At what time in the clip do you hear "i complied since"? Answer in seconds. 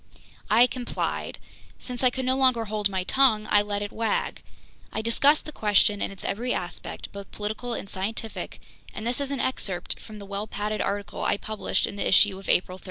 0.49-2.01